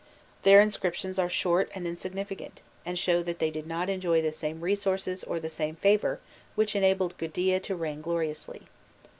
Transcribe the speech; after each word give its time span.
Their 0.41 0.61
inscriptions 0.61 1.19
are 1.19 1.29
short 1.29 1.69
and 1.75 1.85
insignificant, 1.85 2.61
and 2.87 2.97
show 2.97 3.21
that 3.21 3.37
they 3.37 3.51
did 3.51 3.67
not 3.67 3.87
enjoy 3.87 4.19
the 4.23 4.31
same 4.31 4.61
resources 4.61 5.23
or 5.23 5.39
the 5.39 5.47
same 5.47 5.75
favour 5.75 6.19
which 6.55 6.75
enabled 6.75 7.15
Gudea 7.19 7.59
to 7.59 7.75
reign 7.75 8.01
gloriously. 8.01 8.63